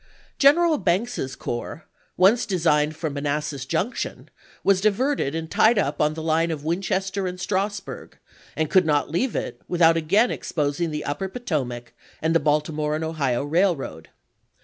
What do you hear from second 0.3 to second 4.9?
General Banks's corps, once designed for Manassas Junction, was